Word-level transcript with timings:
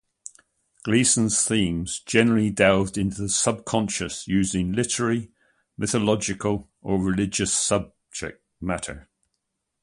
Gleeson's 0.81 1.45
themes 1.47 1.99
generally 1.99 2.49
delved 2.49 2.97
into 2.97 3.21
the 3.21 3.29
subconscious 3.29 4.27
using 4.27 4.71
literary, 4.73 5.29
mythological 5.77 6.71
or 6.81 6.99
religious 6.99 7.53
subject 7.53 8.43
matter. 8.59 9.09